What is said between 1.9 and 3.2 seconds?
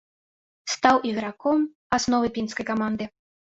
асновы пінскай каманды.